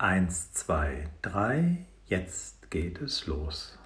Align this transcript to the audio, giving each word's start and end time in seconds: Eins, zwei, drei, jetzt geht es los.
Eins, 0.00 0.52
zwei, 0.52 1.08
drei, 1.22 1.78
jetzt 2.06 2.70
geht 2.70 3.00
es 3.02 3.26
los. 3.26 3.76